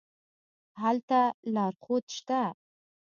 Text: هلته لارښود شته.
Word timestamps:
هلته 0.81 1.21
لارښود 1.53 2.05
شته. 2.17 2.41